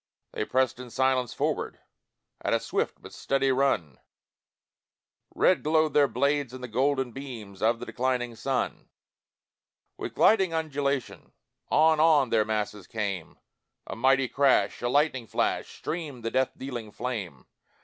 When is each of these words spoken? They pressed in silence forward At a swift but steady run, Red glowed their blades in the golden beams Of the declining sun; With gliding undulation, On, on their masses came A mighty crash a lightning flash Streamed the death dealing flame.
They 0.31 0.45
pressed 0.45 0.79
in 0.79 0.89
silence 0.89 1.31
forward 1.31 1.77
At 2.43 2.55
a 2.55 2.59
swift 2.59 3.03
but 3.03 3.13
steady 3.13 3.51
run, 3.51 3.99
Red 5.35 5.61
glowed 5.61 5.93
their 5.93 6.07
blades 6.07 6.55
in 6.55 6.61
the 6.61 6.67
golden 6.67 7.11
beams 7.11 7.61
Of 7.61 7.77
the 7.79 7.85
declining 7.85 8.35
sun; 8.35 8.89
With 9.99 10.15
gliding 10.15 10.55
undulation, 10.55 11.33
On, 11.69 11.99
on 11.99 12.31
their 12.31 12.45
masses 12.45 12.87
came 12.87 13.37
A 13.85 13.95
mighty 13.95 14.27
crash 14.27 14.81
a 14.81 14.89
lightning 14.89 15.27
flash 15.27 15.69
Streamed 15.77 16.25
the 16.25 16.31
death 16.31 16.49
dealing 16.57 16.91
flame. 16.91 17.45